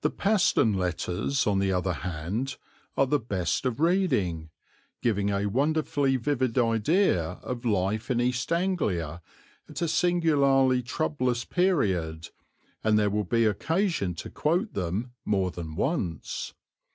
[0.00, 2.56] The Paston Letters on the other hand,
[2.96, 4.48] are the best of reading,
[5.02, 9.20] giving a wonderfully vivid idea of life in East Anglia
[9.68, 12.30] at a singularly troublous period,
[12.82, 16.54] and there will be occasion to quote them more than once.